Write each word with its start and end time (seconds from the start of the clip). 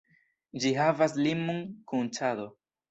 Ĝi 0.63 0.71
havas 0.79 1.15
limon 1.27 1.63
kun 1.93 2.13
Ĉado. 2.19 2.53